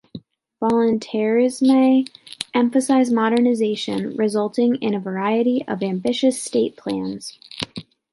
Volontarisme 0.59 2.07
emphasized 2.55 3.13
modernization, 3.13 4.15
resulting 4.17 4.77
in 4.77 4.95
a 4.95 4.99
variety 4.99 5.63
of 5.67 5.83
ambitious 5.83 6.41
state 6.41 6.75
plans. 6.75 7.37